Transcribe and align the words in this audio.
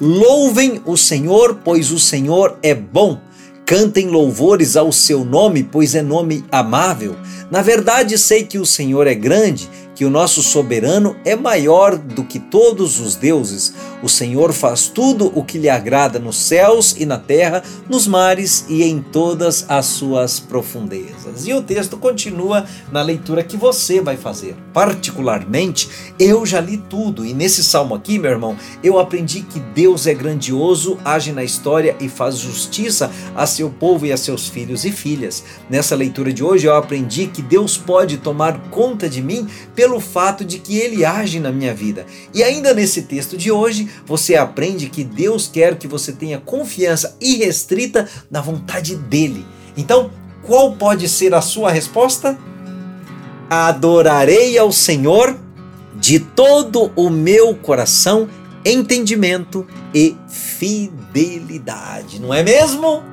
Louvem 0.00 0.80
o 0.84 0.96
Senhor, 0.96 1.60
pois 1.64 1.90
o 1.90 1.98
Senhor 1.98 2.56
é 2.62 2.72
bom. 2.74 3.18
Cantem 3.64 4.06
louvores 4.06 4.76
ao 4.76 4.92
seu 4.92 5.24
nome, 5.24 5.64
pois 5.64 5.96
é 5.96 6.02
nome 6.02 6.44
amável. 6.52 7.16
Na 7.50 7.62
verdade, 7.62 8.16
sei 8.16 8.44
que 8.44 8.58
o 8.58 8.66
Senhor 8.66 9.08
é 9.08 9.14
grande 9.14 9.68
que 9.96 10.04
o 10.04 10.10
nosso 10.10 10.42
soberano 10.42 11.16
é 11.24 11.34
maior 11.34 11.96
do 11.96 12.22
que 12.22 12.38
todos 12.38 13.00
os 13.00 13.16
deuses. 13.16 13.72
O 14.02 14.10
Senhor 14.10 14.52
faz 14.52 14.88
tudo 14.88 15.32
o 15.34 15.42
que 15.42 15.56
lhe 15.56 15.70
agrada 15.70 16.18
nos 16.18 16.36
céus 16.36 16.94
e 16.98 17.06
na 17.06 17.18
terra, 17.18 17.62
nos 17.88 18.06
mares 18.06 18.66
e 18.68 18.82
em 18.82 19.00
todas 19.00 19.64
as 19.68 19.86
suas 19.86 20.38
profundezas. 20.38 21.46
E 21.46 21.54
o 21.54 21.62
texto 21.62 21.96
continua 21.96 22.66
na 22.92 23.00
leitura 23.00 23.42
que 23.42 23.56
você 23.56 23.98
vai 23.98 24.18
fazer. 24.18 24.54
Particularmente, 24.74 25.88
eu 26.18 26.44
já 26.44 26.60
li 26.60 26.76
tudo 26.76 27.24
e 27.24 27.32
nesse 27.32 27.64
salmo 27.64 27.94
aqui, 27.94 28.18
meu 28.18 28.30
irmão, 28.30 28.54
eu 28.84 28.98
aprendi 28.98 29.40
que 29.40 29.58
Deus 29.58 30.06
é 30.06 30.12
grandioso, 30.12 30.98
age 31.02 31.32
na 31.32 31.42
história 31.42 31.96
e 31.98 32.06
faz 32.06 32.36
justiça 32.36 33.10
a 33.34 33.46
seu 33.46 33.70
povo 33.70 34.04
e 34.04 34.12
a 34.12 34.16
seus 34.18 34.46
filhos 34.46 34.84
e 34.84 34.92
filhas. 34.92 35.42
Nessa 35.70 35.96
leitura 35.96 36.34
de 36.34 36.44
hoje, 36.44 36.66
eu 36.66 36.74
aprendi 36.74 37.28
que 37.28 37.40
Deus 37.40 37.78
pode 37.78 38.18
tomar 38.18 38.60
conta 38.70 39.08
de 39.08 39.22
mim 39.22 39.48
pelo 39.74 39.85
pelo 39.86 40.00
fato 40.00 40.44
de 40.44 40.58
que 40.58 40.76
ele 40.78 41.04
age 41.04 41.38
na 41.38 41.52
minha 41.52 41.72
vida. 41.72 42.06
E 42.34 42.42
ainda 42.42 42.74
nesse 42.74 43.02
texto 43.02 43.36
de 43.36 43.52
hoje, 43.52 43.88
você 44.04 44.34
aprende 44.34 44.88
que 44.88 45.04
Deus 45.04 45.46
quer 45.46 45.76
que 45.76 45.86
você 45.86 46.10
tenha 46.10 46.40
confiança 46.40 47.16
irrestrita 47.20 48.08
na 48.28 48.40
vontade 48.40 48.96
dele. 48.96 49.46
Então, 49.76 50.10
qual 50.42 50.72
pode 50.72 51.08
ser 51.08 51.32
a 51.34 51.40
sua 51.40 51.70
resposta? 51.70 52.36
Adorarei 53.48 54.58
ao 54.58 54.72
Senhor 54.72 55.38
de 55.94 56.18
todo 56.18 56.90
o 56.96 57.08
meu 57.08 57.54
coração, 57.54 58.28
entendimento 58.64 59.64
e 59.94 60.16
fidelidade, 60.28 62.20
não 62.20 62.34
é 62.34 62.42
mesmo? 62.42 63.04